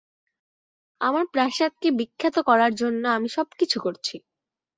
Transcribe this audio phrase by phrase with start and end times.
[1.01, 4.15] আমার প্রাসাদকে বিখ্যাত করার জন্য আমি সবকিছু করছি।